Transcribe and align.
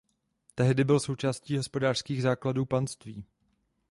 Tehdy 0.55 0.83
byl 0.83 0.99
součástí 0.99 1.57
hospodářských 1.57 2.21
základů 2.21 2.65
panství. 2.65 3.25